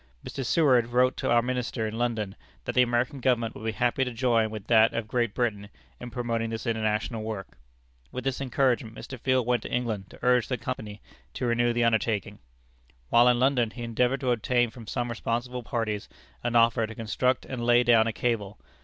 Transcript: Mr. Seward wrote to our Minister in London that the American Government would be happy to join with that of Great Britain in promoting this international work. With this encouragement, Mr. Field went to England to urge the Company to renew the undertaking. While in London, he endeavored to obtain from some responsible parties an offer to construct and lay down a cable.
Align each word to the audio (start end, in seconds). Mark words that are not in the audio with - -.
Mr. 0.25 0.43
Seward 0.43 0.87
wrote 0.87 1.15
to 1.17 1.29
our 1.29 1.43
Minister 1.43 1.85
in 1.85 1.95
London 1.99 2.35
that 2.65 2.73
the 2.73 2.81
American 2.81 3.19
Government 3.19 3.53
would 3.53 3.63
be 3.65 3.71
happy 3.71 4.03
to 4.03 4.09
join 4.11 4.49
with 4.49 4.65
that 4.65 4.95
of 4.95 5.07
Great 5.07 5.35
Britain 5.35 5.69
in 5.99 6.09
promoting 6.09 6.49
this 6.49 6.65
international 6.65 7.21
work. 7.21 7.59
With 8.11 8.23
this 8.23 8.41
encouragement, 8.41 8.95
Mr. 8.97 9.19
Field 9.19 9.45
went 9.45 9.61
to 9.61 9.71
England 9.71 10.09
to 10.09 10.19
urge 10.23 10.47
the 10.47 10.57
Company 10.57 11.03
to 11.35 11.45
renew 11.45 11.71
the 11.71 11.83
undertaking. 11.83 12.39
While 13.09 13.27
in 13.27 13.37
London, 13.39 13.69
he 13.69 13.83
endeavored 13.83 14.21
to 14.21 14.31
obtain 14.31 14.71
from 14.71 14.87
some 14.87 15.07
responsible 15.07 15.61
parties 15.61 16.09
an 16.43 16.55
offer 16.55 16.87
to 16.87 16.95
construct 16.95 17.45
and 17.45 17.63
lay 17.63 17.83
down 17.83 18.07
a 18.07 18.11
cable. 18.11 18.57